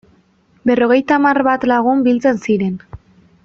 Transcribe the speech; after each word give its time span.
Berrogeita 0.69 1.19
hamar 1.19 1.39
bat 1.49 1.67
lagun 1.73 2.03
biltzen 2.09 2.41
ziren. 2.49 2.77